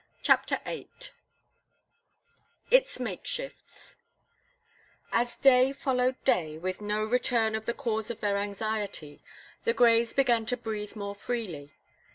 [0.23, 1.11] CHAPTER EIGHT
[2.71, 3.97] ITS MAKESHIFTS
[5.11, 9.21] As day followed day, with no return of the cause of their anxiety,
[9.63, 11.75] the Greys began to breathe more freely.